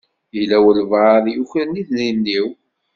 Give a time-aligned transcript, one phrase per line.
[0.35, 2.47] Yella walebɛaḍ i yukren idrimen-iw.